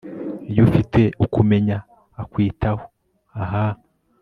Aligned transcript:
iyo 0.49 0.61
ufite 0.67 1.01
ukumenya 1.23 1.77
akakwitaho 2.21 2.83
ah 3.41 3.73